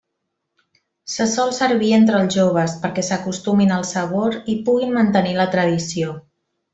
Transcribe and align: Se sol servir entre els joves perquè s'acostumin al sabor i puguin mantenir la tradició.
Se 1.15 1.25
sol 1.33 1.51
servir 1.57 1.91
entre 1.97 2.17
els 2.21 2.37
joves 2.39 2.73
perquè 2.85 3.03
s'acostumin 3.11 3.73
al 3.79 3.85
sabor 3.93 4.39
i 4.55 4.59
puguin 4.71 4.97
mantenir 5.01 5.37
la 5.41 5.47
tradició. 5.57 6.17